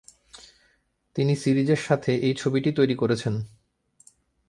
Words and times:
তিনি 1.15 1.33
সিরিজের 1.35 1.81
সাথে 1.87 2.11
এই 2.17 2.33
ছবিটি 2.33 2.69
তৈরি 2.71 2.95
করেছেন। 2.95 3.33